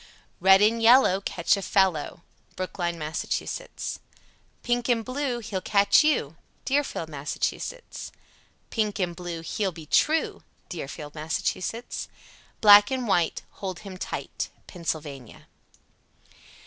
[0.41, 0.41] 96.
[0.41, 2.23] Red and yellow, catch a fellow.
[2.55, 3.99] Brookline, Mass.
[4.63, 6.37] Pink and blue, he'll catch you.
[6.65, 7.37] Deerfield, Mass.
[8.71, 10.41] Pink and blue, he'll be true.
[10.69, 11.37] Deerfield, Mass.
[12.61, 14.49] Black and white, hold him tight.
[14.67, 15.43] _Pennsylvania.